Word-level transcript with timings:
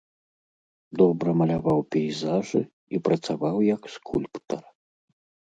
Добра 1.01 1.35
маляваў 1.41 1.79
пейзажы 1.95 2.61
і 2.97 3.03
працаваў 3.09 3.55
як 3.75 3.81
скульптар. 3.97 4.63